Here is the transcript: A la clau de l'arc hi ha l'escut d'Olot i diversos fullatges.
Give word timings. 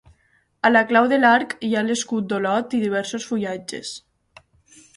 A 0.67 0.69
la 0.71 0.81
clau 0.91 1.09
de 1.11 1.19
l'arc 1.19 1.53
hi 1.67 1.69
ha 1.75 1.83
l'escut 1.89 2.29
d'Olot 2.33 2.75
i 2.79 2.81
diversos 2.87 3.31
fullatges. 3.33 3.93